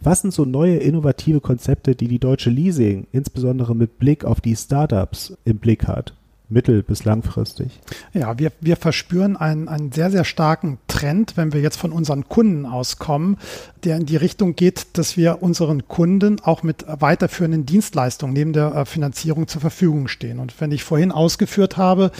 [0.00, 4.56] Was sind so neue innovative Konzepte, die die deutsche Leasing, insbesondere mit Blick auf die
[4.56, 6.14] Startups, im Blick hat?
[6.48, 7.80] Mittel- bis langfristig?
[8.12, 12.28] Ja, wir, wir verspüren einen, einen sehr, sehr starken Trend, wenn wir jetzt von unseren
[12.28, 13.38] Kunden auskommen,
[13.84, 18.74] der in die Richtung geht, dass wir unseren Kunden auch mit weiterführenden Dienstleistungen neben der
[18.74, 20.38] äh, Finanzierung zur Verfügung stehen.
[20.38, 22.10] Und wenn ich vorhin ausgeführt habe,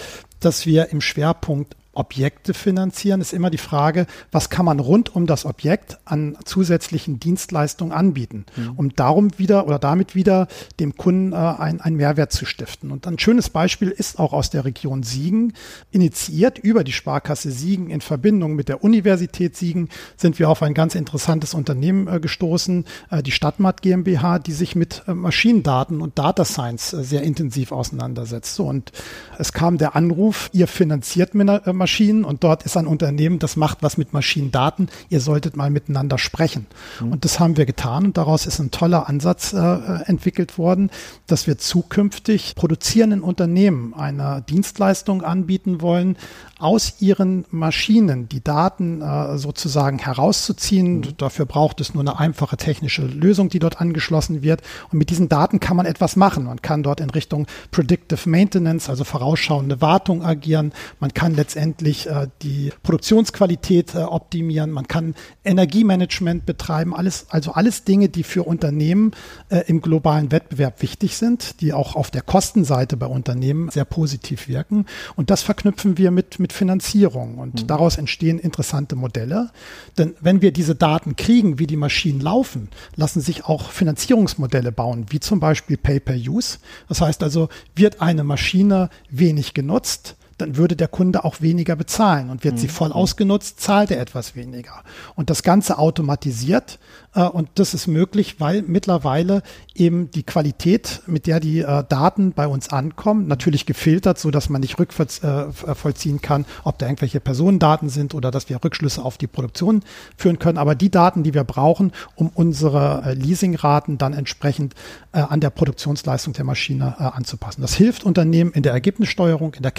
[0.41, 5.27] dass wir im Schwerpunkt Objekte finanzieren, ist immer die Frage, was kann man rund um
[5.27, 8.73] das Objekt an zusätzlichen Dienstleistungen anbieten, mhm.
[8.77, 10.49] um darum wieder oder damit wieder
[10.81, 12.91] dem Kunden äh, ein, einen Mehrwert zu stiften.
[12.91, 15.53] Und ein schönes Beispiel ist auch aus der Region Siegen.
[15.91, 20.75] Initiiert über die Sparkasse Siegen in Verbindung mit der Universität Siegen sind wir auf ein
[20.75, 26.19] ganz interessantes Unternehmen äh, gestoßen, äh, die Stadtmat GmbH, die sich mit äh, Maschinendaten und
[26.19, 28.55] Data Science äh, sehr intensiv auseinandersetzt.
[28.55, 28.93] So, und
[29.39, 33.57] es kam der Anruf, ihr finanziert mit einer Maschinen und dort ist ein Unternehmen, das
[33.57, 34.89] macht was mit Maschinendaten.
[35.11, 36.65] Ihr solltet mal miteinander sprechen.
[36.99, 37.13] Mhm.
[37.13, 39.59] Und das haben wir getan und daraus ist ein toller Ansatz äh,
[40.07, 40.91] entwickelt worden,
[41.27, 46.17] dass wir zukünftig produzierenden Unternehmen eine Dienstleistung anbieten wollen,
[46.65, 51.01] aus ihren Maschinen die Daten äh, sozusagen herauszuziehen.
[51.01, 51.17] Mhm.
[51.19, 54.63] Dafür braucht es nur eine einfache technische Lösung, die dort angeschlossen wird.
[54.91, 56.45] Und mit diesen Daten kann man etwas machen.
[56.45, 60.73] Man kann dort in Richtung Predictive Maintenance, also vorausschauende Wartung agieren.
[61.01, 64.71] Man kann letztendlich äh, die Produktionsqualität äh, optimieren.
[64.71, 66.97] Man kann Energiemanagement betreiben.
[66.97, 69.13] Alles, also alles Dinge, die für Unternehmen
[69.51, 74.49] äh, im globalen Wettbewerb wichtig sind, die auch auf der Kostenseite bei Unternehmen sehr positiv
[74.49, 74.87] wirken.
[75.15, 77.39] Und das verknüpfen wir mit, mit Finanzierung.
[77.39, 77.67] Und mhm.
[77.67, 79.51] daraus entstehen interessante Modelle.
[79.99, 85.07] Denn wenn wir diese Daten kriegen, wie die Maschinen laufen, lassen sich auch Finanzierungsmodelle bauen,
[85.11, 86.59] wie zum Beispiel Pay-per-Use.
[86.89, 92.31] Das heißt also, wird eine Maschine wenig genutzt, dann würde der Kunde auch weniger bezahlen
[92.31, 92.59] und wird mhm.
[92.59, 94.83] sie voll ausgenutzt, zahlt er etwas weniger.
[95.15, 96.79] Und das Ganze automatisiert
[97.15, 99.43] äh, und das ist möglich, weil mittlerweile
[99.75, 104.49] eben die Qualität, mit der die äh, Daten bei uns ankommen, natürlich gefiltert, so dass
[104.49, 109.19] man nicht rückvollziehen äh, kann, ob da irgendwelche Personendaten sind oder dass wir Rückschlüsse auf
[109.19, 109.83] die Produktion
[110.17, 110.59] führen können.
[110.59, 114.75] Aber die Daten, die wir brauchen, um unsere äh, Leasingraten dann entsprechend
[115.13, 117.63] äh, an der Produktionsleistung der Maschine äh, anzupassen.
[117.63, 119.73] Das hilft Unternehmen in der Ergebnissteuerung, in der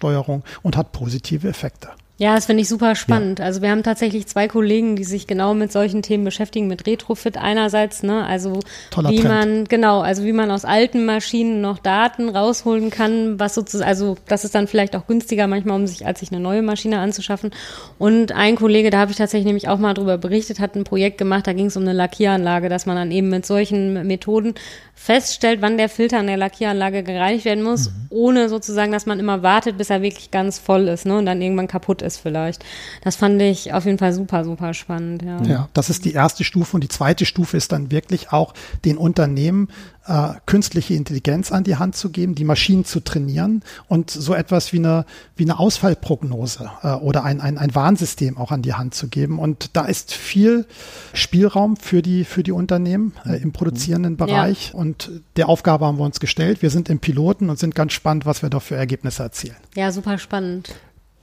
[0.00, 1.90] Cashflow-Steuerung und hat positive Effekte.
[2.20, 3.38] Ja, das finde ich super spannend.
[3.38, 3.46] Ja.
[3.46, 7.38] Also wir haben tatsächlich zwei Kollegen, die sich genau mit solchen Themen beschäftigen, mit Retrofit
[7.38, 9.28] einerseits, ne, also Toller wie Trend.
[9.28, 14.18] man, genau, also wie man aus alten Maschinen noch Daten rausholen kann, was sozusagen, also
[14.28, 17.52] das ist dann vielleicht auch günstiger manchmal, um sich, als sich eine neue Maschine anzuschaffen.
[17.96, 21.16] Und ein Kollege, da habe ich tatsächlich nämlich auch mal drüber berichtet, hat ein Projekt
[21.16, 24.56] gemacht, da ging es um eine Lackieranlage, dass man dann eben mit solchen Methoden
[24.94, 27.94] feststellt, wann der Filter an der Lackieranlage gereinigt werden muss, mhm.
[28.10, 31.40] ohne sozusagen, dass man immer wartet, bis er wirklich ganz voll ist ne, und dann
[31.40, 32.64] irgendwann kaputt ist vielleicht.
[33.02, 35.22] Das fand ich auf jeden Fall super, super spannend.
[35.22, 35.42] Ja.
[35.42, 38.96] ja, das ist die erste Stufe und die zweite Stufe ist dann wirklich auch den
[38.96, 39.68] Unternehmen
[40.06, 44.72] äh, künstliche Intelligenz an die Hand zu geben, die Maschinen zu trainieren und so etwas
[44.72, 45.04] wie eine,
[45.36, 49.38] wie eine Ausfallprognose äh, oder ein, ein, ein Warnsystem auch an die Hand zu geben.
[49.38, 50.66] Und da ist viel
[51.12, 54.70] Spielraum für die, für die Unternehmen äh, im produzierenden Bereich.
[54.72, 54.74] Ja.
[54.74, 56.62] Und der Aufgabe haben wir uns gestellt.
[56.62, 59.56] Wir sind im Piloten und sind ganz spannend, was wir da für Ergebnisse erzielen.
[59.76, 60.74] Ja, super spannend.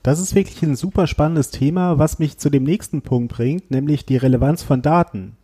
[0.08, 4.06] Das ist wirklich ein super spannendes Thema, was mich zu dem nächsten Punkt bringt, nämlich
[4.06, 5.36] die Relevanz von Daten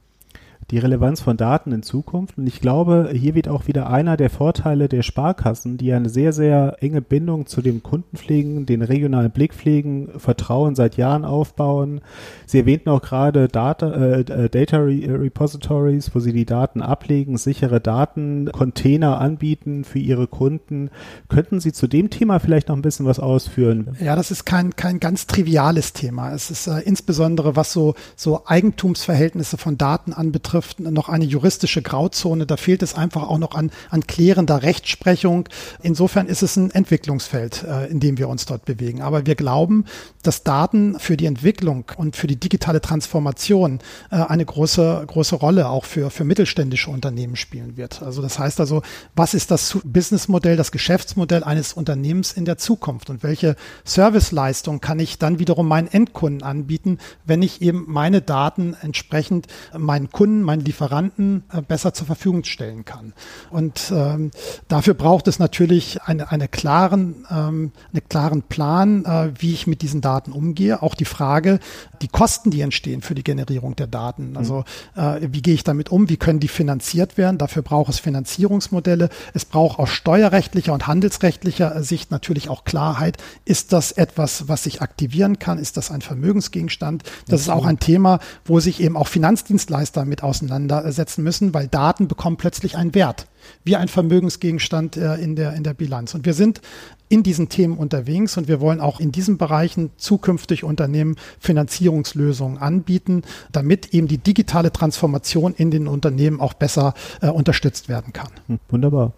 [0.71, 2.38] die Relevanz von Daten in Zukunft.
[2.38, 6.33] Und ich glaube, hier wird auch wieder einer der Vorteile der Sparkassen, die eine sehr,
[6.33, 12.01] sehr enge Bindung zu dem Kunden pflegen, den regionalen Blick pflegen, Vertrauen seit Jahren aufbauen.
[12.47, 17.81] Sie erwähnten auch gerade Data, äh, äh Data Repositories, wo sie die Daten ablegen, sichere
[17.81, 20.90] Daten, Container anbieten für ihre Kunden.
[21.29, 23.97] Könnten Sie zu dem Thema vielleicht noch ein bisschen was ausführen?
[24.01, 26.33] Ja, das ist kein, kein ganz triviales Thema.
[26.33, 31.83] Es ist äh, insbesondere, was so, so Eigentumsverhältnisse von Daten anbetrifft, betrifft, noch eine juristische
[31.83, 32.47] Grauzone.
[32.47, 35.49] Da fehlt es einfach auch noch an, an klärender Rechtsprechung.
[35.83, 39.03] Insofern ist es ein Entwicklungsfeld, äh, in dem wir uns dort bewegen.
[39.03, 39.85] Aber wir glauben,
[40.23, 45.69] dass Daten für die Entwicklung und für die digitale Transformation äh, eine große, große Rolle
[45.69, 48.03] auch für, für mittelständische Unternehmen spielen wird.
[48.03, 48.83] Also das heißt also,
[49.14, 54.99] was ist das Businessmodell, das Geschäftsmodell eines Unternehmens in der Zukunft und welche Serviceleistung kann
[54.99, 60.64] ich dann wiederum meinen Endkunden anbieten, wenn ich eben meine Daten entsprechend meinen Kunden meinen
[60.64, 63.12] Lieferanten äh, besser zur Verfügung stellen kann.
[63.51, 64.31] Und ähm,
[64.68, 69.83] dafür braucht es natürlich eine, eine klaren, ähm, einen klaren Plan, äh, wie ich mit
[69.83, 70.83] diesen Daten umgehe.
[70.83, 71.61] Auch die Frage,
[72.03, 74.31] die Kosten, die entstehen für die Generierung der Daten.
[74.31, 74.37] Mhm.
[74.37, 74.64] Also
[74.97, 76.09] äh, wie gehe ich damit um?
[76.09, 77.38] Wie können die finanziert werden?
[77.38, 79.09] Dafür braucht es Finanzierungsmodelle.
[79.33, 83.18] Es braucht aus steuerrechtlicher und handelsrechtlicher Sicht natürlich auch Klarheit.
[83.44, 85.59] Ist das etwas, was ich aktivieren kann?
[85.59, 87.05] Ist das ein Vermögensgegenstand?
[87.29, 92.09] Das ist auch ein Thema, wo sich eben auch Finanzdienstleister mit auseinandersetzen müssen, weil Daten
[92.09, 93.27] bekommen plötzlich einen Wert,
[93.65, 96.15] wie ein Vermögensgegenstand äh, in, der, in der Bilanz.
[96.15, 96.61] Und wir sind
[97.09, 103.23] in diesen Themen unterwegs und wir wollen auch in diesen Bereichen zukünftig Unternehmen Finanzierungslösungen anbieten,
[103.53, 108.31] damit eben die digitale Transformation in den Unternehmen auch besser äh, unterstützt werden kann.
[108.49, 109.13] Hm, wunderbar.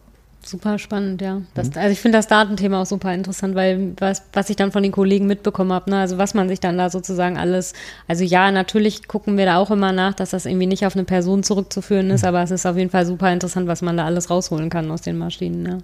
[0.46, 1.42] Super spannend, ja.
[1.54, 1.78] Das, mhm.
[1.78, 4.92] Also ich finde das Datenthema auch super interessant, weil was, was ich dann von den
[4.92, 7.72] Kollegen mitbekommen habe, ne, also was man sich dann da sozusagen alles,
[8.06, 11.04] also ja, natürlich gucken wir da auch immer nach, dass das irgendwie nicht auf eine
[11.04, 12.28] Person zurückzuführen ist, mhm.
[12.28, 15.02] aber es ist auf jeden Fall super interessant, was man da alles rausholen kann aus
[15.02, 15.78] den Maschinen, ja.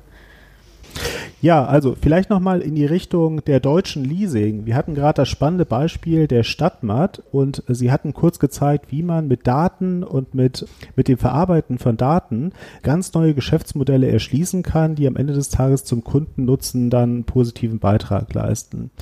[1.42, 4.64] Ja, also vielleicht nochmal in die Richtung der deutschen Leasing.
[4.64, 9.26] Wir hatten gerade das spannende Beispiel der Stadtmat und Sie hatten kurz gezeigt, wie man
[9.26, 12.52] mit Daten und mit, mit dem Verarbeiten von Daten
[12.84, 18.32] ganz neue Geschäftsmodelle erschließen kann, die am Ende des Tages zum Kundennutzen dann positiven Beitrag
[18.32, 18.92] leisten.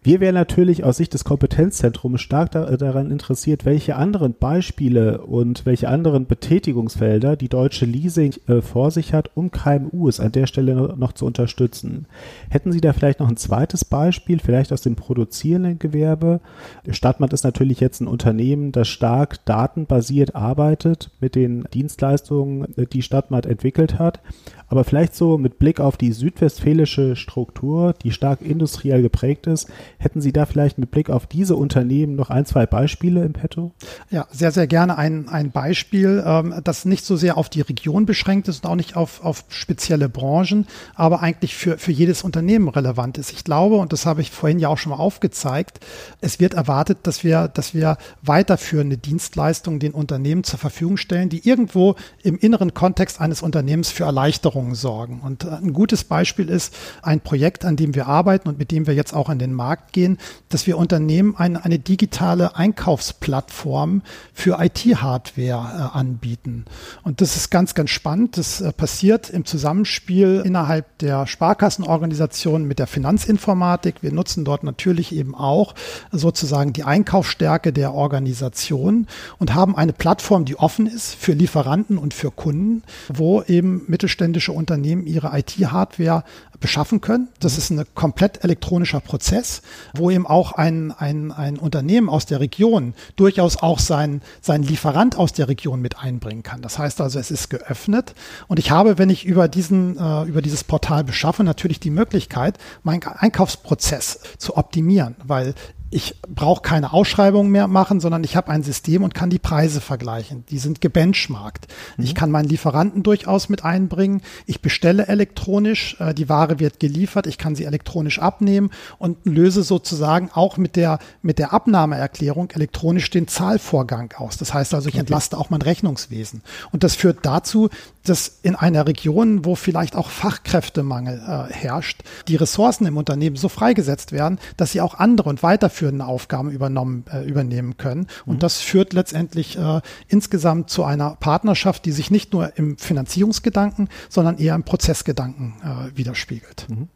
[0.00, 5.66] Wir wären natürlich aus Sicht des Kompetenzzentrums stark da, daran interessiert, welche anderen Beispiele und
[5.66, 10.94] welche anderen Betätigungsfelder die deutsche Leasing äh, vor sich hat, um KMUs an der Stelle
[10.96, 12.06] noch, zu unterstützen.
[12.48, 16.40] Hätten Sie da vielleicht noch ein zweites Beispiel, vielleicht aus dem produzierenden Gewerbe?
[16.88, 23.02] Stadtmat ist natürlich jetzt ein Unternehmen, das stark datenbasiert arbeitet mit den Dienstleistungen, äh, die
[23.02, 24.20] Stadtmat entwickelt hat.
[24.68, 30.20] Aber vielleicht so mit Blick auf die südwestfälische Struktur, die stark industriell geprägt ist, hätten
[30.20, 33.72] Sie da vielleicht mit Blick auf diese Unternehmen noch ein, zwei Beispiele im Petto?
[34.10, 38.04] Ja, sehr, sehr gerne ein, ein Beispiel, ähm, das nicht so sehr auf die Region
[38.04, 42.68] beschränkt ist und auch nicht auf, auf spezielle Branchen, aber eigentlich für, für jedes Unternehmen
[42.68, 43.32] relevant ist.
[43.32, 45.80] Ich glaube, und das habe ich vorhin ja auch schon mal aufgezeigt,
[46.20, 51.48] es wird erwartet, dass wir, dass wir weiterführende Dienstleistungen den Unternehmen zur Verfügung stellen, die
[51.48, 55.20] irgendwo im inneren Kontext eines Unternehmens für Erleichterung Veränderungen sorgen.
[55.20, 58.86] Und äh, ein gutes Beispiel ist ein Projekt, an dem wir arbeiten und mit dem
[58.86, 64.58] wir jetzt auch an den Markt gehen, dass wir Unternehmen eine, eine digitale Einkaufsplattform für
[64.60, 66.64] IT-Hardware äh, anbieten.
[67.02, 68.36] Und das ist ganz, ganz spannend.
[68.36, 74.02] Das äh, passiert im Zusammenspiel innerhalb der Sparkassenorganisation mit der Finanzinformatik.
[74.02, 75.74] Wir nutzen dort natürlich eben auch
[76.12, 79.06] sozusagen die Einkaufsstärke der Organisation
[79.38, 84.52] und haben eine Plattform, die offen ist für Lieferanten und für Kunden, wo eben mittelständische
[84.52, 86.24] Unternehmen ihre IT-Hardware
[86.60, 87.28] beschaffen können.
[87.40, 89.62] Das ist ein komplett elektronischer Prozess,
[89.94, 95.16] wo eben auch ein, ein, ein Unternehmen aus der Region durchaus auch sein, sein Lieferant
[95.16, 96.62] aus der Region mit einbringen kann.
[96.62, 98.14] Das heißt also, es ist geöffnet
[98.48, 102.58] und ich habe, wenn ich über diesen, äh, über dieses Portal beschaffe, natürlich die Möglichkeit,
[102.82, 105.54] meinen Einkaufsprozess zu optimieren, weil
[105.90, 109.80] ich brauche keine Ausschreibung mehr machen, sondern ich habe ein System und kann die Preise
[109.80, 110.44] vergleichen.
[110.50, 111.66] Die sind gebenchmarkt.
[111.96, 112.04] Mhm.
[112.04, 114.20] Ich kann meinen Lieferanten durchaus mit einbringen.
[114.44, 119.62] Ich bestelle elektronisch, äh, die Ware wird geliefert, ich kann sie elektronisch abnehmen und löse
[119.62, 124.36] sozusagen auch mit der, mit der Abnahmeerklärung elektronisch den Zahlvorgang aus.
[124.36, 125.00] Das heißt also, ich okay.
[125.00, 126.42] entlaste auch mein Rechnungswesen.
[126.70, 127.70] Und das führt dazu,
[128.04, 133.48] dass in einer Region, wo vielleicht auch Fachkräftemangel äh, herrscht, die Ressourcen im Unternehmen so
[133.48, 135.42] freigesetzt werden, dass sie auch andere und
[135.78, 138.06] weiterführende Aufgaben übernommen, äh, übernehmen können.
[138.26, 138.40] Und mhm.
[138.40, 144.38] das führt letztendlich äh, insgesamt zu einer Partnerschaft, die sich nicht nur im Finanzierungsgedanken, sondern
[144.38, 146.66] eher im Prozessgedanken äh, widerspiegelt.
[146.68, 146.88] Mhm.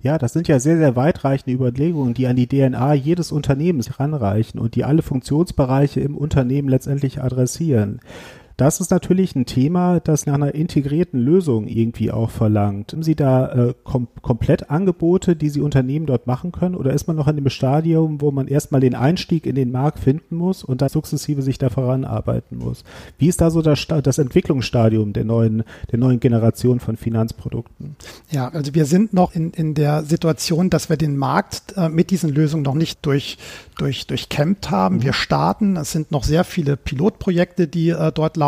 [0.00, 4.60] Ja, das sind ja sehr, sehr weitreichende Überlegungen, die an die DNA jedes Unternehmens heranreichen
[4.60, 8.00] und die alle Funktionsbereiche im Unternehmen letztendlich adressieren.
[8.56, 12.94] Das ist natürlich ein Thema, das nach einer integrierten Lösung irgendwie auch verlangt.
[12.94, 16.74] Haben Sie da äh, kom komplett Angebote, die Sie Unternehmen dort machen können?
[16.74, 19.98] Oder ist man noch in dem Stadium, wo man erstmal den Einstieg in den Markt
[19.98, 22.82] finden muss und dann sukzessive sich da voranarbeiten muss?
[23.18, 27.96] Wie ist da so das, das Entwicklungsstadium der neuen, der neuen Generation von Finanzprodukten?
[28.30, 32.10] Ja, also wir sind noch in, in der Situation, dass wir den Markt äh, mit
[32.10, 33.36] diesen Lösungen noch nicht durch,
[33.76, 34.96] durch, durchkämmt haben.
[34.96, 35.02] Mhm.
[35.02, 38.45] Wir starten, es sind noch sehr viele Pilotprojekte, die äh, dort laufen,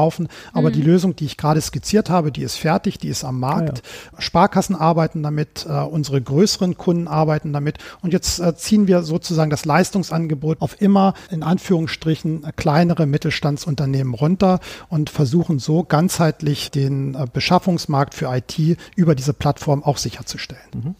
[0.52, 0.72] aber mhm.
[0.72, 3.78] die Lösung, die ich gerade skizziert habe, die ist fertig, die ist am Markt.
[3.78, 4.20] Ja.
[4.20, 9.50] Sparkassen arbeiten damit, äh, unsere größeren Kunden arbeiten damit und jetzt äh, ziehen wir sozusagen
[9.50, 17.26] das Leistungsangebot auf immer in Anführungsstrichen kleinere Mittelstandsunternehmen runter und versuchen so ganzheitlich den äh,
[17.32, 20.62] Beschaffungsmarkt für IT über diese Plattform auch sicherzustellen.
[20.74, 20.94] Mhm.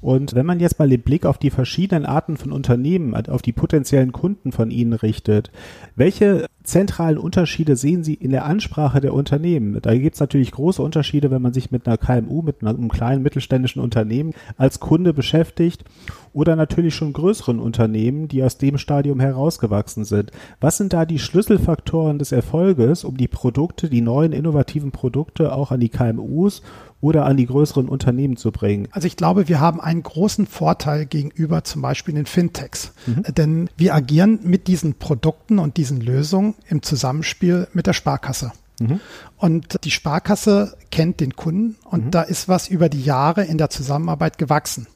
[0.00, 3.52] Und wenn man jetzt mal den Blick auf die verschiedenen Arten von Unternehmen, auf die
[3.52, 5.50] potenziellen Kunden von Ihnen richtet,
[5.94, 9.78] welche zentralen Unterschiede sehen Sie in der Ansprache der Unternehmen?
[9.82, 13.22] Da gibt es natürlich große Unterschiede, wenn man sich mit einer KMU, mit einem kleinen
[13.22, 15.84] mittelständischen Unternehmen als Kunde beschäftigt
[16.32, 20.30] oder natürlich schon größeren Unternehmen, die aus dem Stadium herausgewachsen sind.
[20.60, 25.72] Was sind da die Schlüsselfaktoren des Erfolges, um die Produkte, die neuen innovativen Produkte auch
[25.72, 26.62] an die KMUs
[27.00, 28.88] oder an die größeren Unternehmen zu bringen?
[28.92, 33.22] Also ich glaube, wir haben einen großen Vorteil gegenüber zum Beispiel den Fintechs, mhm.
[33.34, 38.52] denn wir agieren mit diesen Produkten und diesen Lösungen im Zusammenspiel mit der Sparkasse.
[38.80, 39.00] Mhm.
[39.36, 42.10] Und die Sparkasse kennt den Kunden und mhm.
[42.10, 44.86] da ist was über die Jahre in der Zusammenarbeit gewachsen.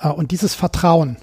[0.00, 1.16] Äh, und dieses Vertrauen,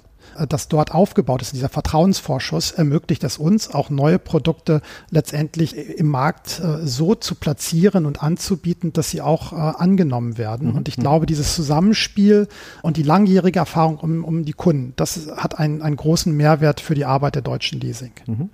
[0.50, 6.60] das dort aufgebaut ist, dieser Vertrauensvorschuss, ermöglicht es uns, auch neue Produkte letztendlich im Markt
[6.60, 10.70] äh, so zu platzieren und anzubieten, dass sie auch angenommen werden.
[10.70, 10.76] Mhm.
[10.76, 12.48] Und ich glaube, dieses Zusammenspiel
[12.82, 16.96] und die langjährige Erfahrung um, um die Kunden, das hat einen, einen großen Mehrwert für
[16.96, 18.12] die Arbeit der deutschen Leasing.
[18.26, 18.50] Mhm.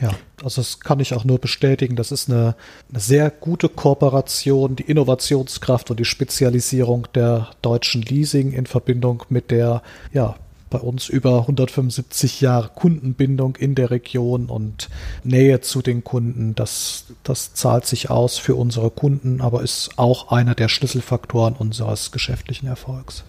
[0.00, 0.10] Ja,
[0.44, 1.96] also das kann ich auch nur bestätigen.
[1.96, 2.54] Das ist eine,
[2.90, 9.50] eine, sehr gute Kooperation, die Innovationskraft und die Spezialisierung der deutschen Leasing in Verbindung mit
[9.50, 10.36] der, ja,
[10.70, 14.88] bei uns über 175 Jahre Kundenbindung in der Region und
[15.24, 16.54] Nähe zu den Kunden.
[16.54, 22.10] Das, das zahlt sich aus für unsere Kunden, aber ist auch einer der Schlüsselfaktoren unseres
[22.10, 23.24] geschäftlichen Erfolgs.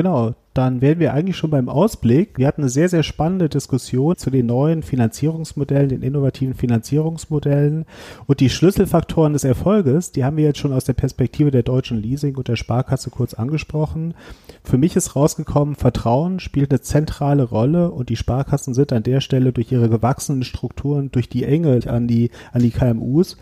[0.00, 2.38] Genau, dann wären wir eigentlich schon beim Ausblick.
[2.38, 7.84] Wir hatten eine sehr, sehr spannende Diskussion zu den neuen Finanzierungsmodellen, den innovativen Finanzierungsmodellen
[8.26, 11.98] und die Schlüsselfaktoren des Erfolges, die haben wir jetzt schon aus der Perspektive der deutschen
[11.98, 14.14] Leasing und der Sparkasse kurz angesprochen.
[14.64, 19.20] Für mich ist rausgekommen, Vertrauen spielt eine zentrale Rolle und die Sparkassen sind an der
[19.20, 23.36] Stelle durch ihre gewachsenen Strukturen, durch die Enge an die, an die KMUs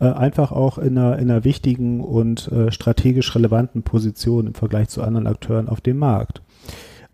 [0.00, 4.88] äh, einfach auch in einer, in einer wichtigen und äh, strategisch relevanten Position im Vergleich
[4.88, 6.42] zu anderen Akteuren auf dem Markt.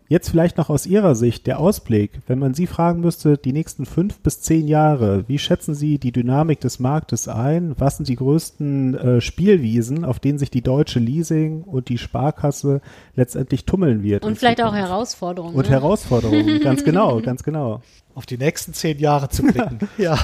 [0.07, 3.87] Jetzt vielleicht noch aus Ihrer Sicht der Ausblick, wenn man Sie fragen müsste, die nächsten
[3.87, 7.73] fünf bis zehn Jahre, wie schätzen Sie die Dynamik des Marktes ein?
[7.79, 12.81] Was sind die größten äh, Spielwiesen, auf denen sich die deutsche Leasing und die Sparkasse
[13.15, 14.23] letztendlich tummeln wird?
[14.25, 14.77] Und vielleicht Zukunft?
[14.77, 15.55] auch Herausforderungen.
[15.55, 15.71] Und ne?
[15.71, 17.81] Herausforderungen, ganz genau, ganz genau
[18.15, 19.77] auf die nächsten zehn Jahre zu blicken.
[19.97, 20.17] ja.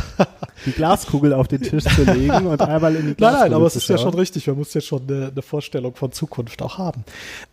[0.66, 3.66] Die Glaskugel auf den Tisch zu legen und einmal in die Glaskugel Nein, nein, aber
[3.66, 4.48] es ist ja schon richtig.
[4.48, 7.04] Man muss ja schon eine, eine, Vorstellung von Zukunft auch haben.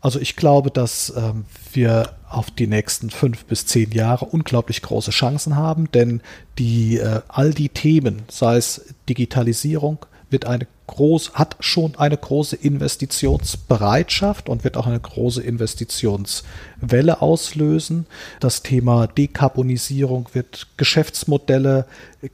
[0.01, 5.11] Also ich glaube, dass ähm, wir auf die nächsten fünf bis zehn Jahre unglaublich große
[5.11, 6.23] Chancen haben, denn
[6.59, 12.57] die äh, all die Themen, sei es Digitalisierung, wird eine groß, hat schon eine große
[12.57, 18.07] Investitionsbereitschaft und wird auch eine große Investitionswelle auslösen.
[18.41, 21.87] Das Thema Dekarbonisierung wird Geschäftsmodelle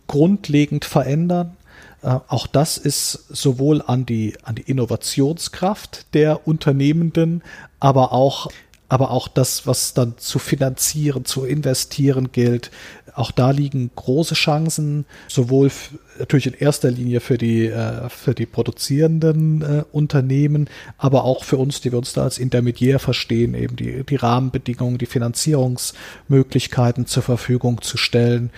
[0.06, 1.56] grundlegend verändern.
[2.02, 7.42] Äh, auch das ist sowohl an die, an die Innovationskraft der Unternehmenden,
[7.80, 8.50] aber auch
[8.86, 12.70] aber auch das, was dann zu finanzieren, zu investieren gilt,
[13.14, 15.70] auch da liegen große Chancen, sowohl
[16.18, 21.56] natürlich in erster Linie für die, äh, für die produzierenden äh, Unternehmen, aber auch für
[21.56, 27.22] uns, die wir uns da als Intermediär verstehen, eben die, die Rahmenbedingungen, die Finanzierungsmöglichkeiten zur
[27.22, 28.50] Verfügung zu stellen.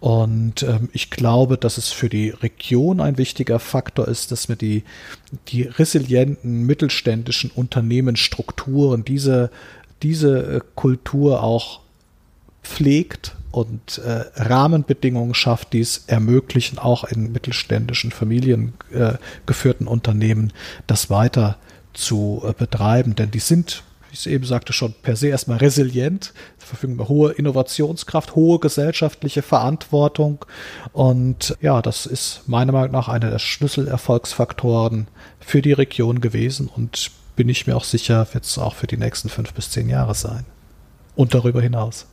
[0.00, 4.56] Und ähm, ich glaube, dass es für die Region ein wichtiger Faktor ist, dass wir
[4.56, 4.84] die,
[5.48, 9.50] die resilienten mittelständischen Unternehmensstrukturen, diese,
[10.02, 11.80] diese äh, Kultur auch
[12.62, 20.52] pflegt und äh, Rahmenbedingungen schafft, die es ermöglichen, auch in mittelständischen, familiengeführten äh, Unternehmen
[20.88, 21.56] das weiter
[21.92, 23.14] zu äh, betreiben.
[23.14, 27.08] Denn die sind, wie ich es eben sagte, schon per se erstmal resilient, verfügen über
[27.08, 30.44] hohe Innovationskraft, hohe gesellschaftliche Verantwortung.
[30.92, 35.06] Und ja, das ist meiner Meinung nach einer der Schlüsselerfolgsfaktoren
[35.38, 38.96] für die Region gewesen und bin ich mir auch sicher, wird es auch für die
[38.96, 40.44] nächsten fünf bis zehn Jahre sein.
[41.14, 42.06] Und darüber hinaus.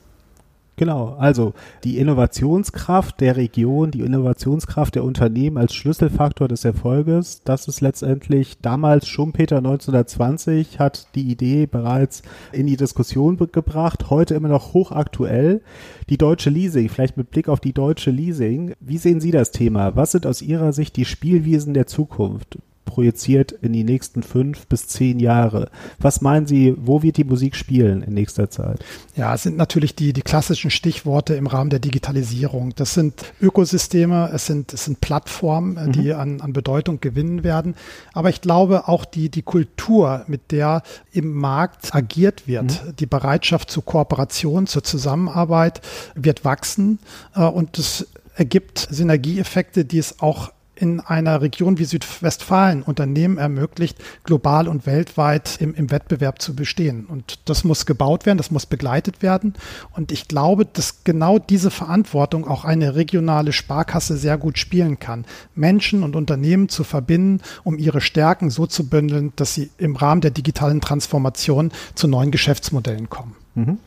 [0.82, 1.54] Genau, also
[1.84, 8.58] die Innovationskraft der Region, die Innovationskraft der Unternehmen als Schlüsselfaktor des Erfolges, das ist letztendlich
[8.64, 15.62] damals Schumpeter 1920 hat die Idee bereits in die Diskussion gebracht, heute immer noch hochaktuell.
[16.10, 19.96] Die deutsche Leasing, vielleicht mit Blick auf die deutsche Leasing, wie sehen Sie das Thema?
[19.96, 22.58] Was sind aus Ihrer Sicht die Spielwiesen der Zukunft?
[22.86, 25.70] Projiziert in die nächsten fünf bis zehn Jahre.
[26.00, 28.84] Was meinen Sie, wo wird die Musik spielen in nächster Zeit?
[29.16, 32.74] Ja, es sind natürlich die, die klassischen Stichworte im Rahmen der Digitalisierung.
[32.76, 36.20] Das sind Ökosysteme, es sind, es sind Plattformen, äh, die mhm.
[36.20, 37.76] an, an Bedeutung gewinnen werden.
[38.14, 42.96] Aber ich glaube auch die, die Kultur, mit der im Markt agiert wird, mhm.
[42.98, 45.82] die Bereitschaft zur Kooperation, zur Zusammenarbeit
[46.16, 47.00] wird wachsen
[47.36, 50.52] äh, und es ergibt Synergieeffekte, die es auch
[50.82, 57.06] in einer Region wie Südwestfalen Unternehmen ermöglicht, global und weltweit im, im Wettbewerb zu bestehen.
[57.06, 59.54] Und das muss gebaut werden, das muss begleitet werden.
[59.96, 65.26] Und ich glaube, dass genau diese Verantwortung auch eine regionale Sparkasse sehr gut spielen kann.
[65.54, 70.22] Menschen und Unternehmen zu verbinden, um ihre Stärken so zu bündeln, dass sie im Rahmen
[70.22, 73.36] der digitalen Transformation zu neuen Geschäftsmodellen kommen.
[73.54, 73.78] Mhm.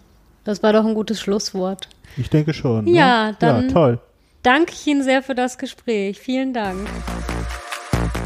[0.45, 1.89] Das war doch ein gutes Schlusswort.
[2.17, 2.85] Ich denke schon.
[2.85, 2.93] Ne?
[2.93, 4.01] Ja, dann ja, toll
[4.45, 6.21] danke ich Ihnen sehr für das Gespräch.
[6.21, 6.87] Vielen Dank.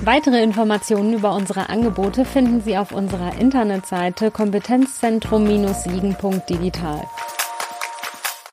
[0.04, 7.02] Weitere Informationen über unsere Angebote finden Sie auf unserer Internetseite kompetenzzentrum-siegen.digital.